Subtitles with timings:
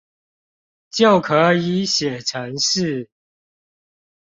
[0.89, 3.07] 就可以寫程式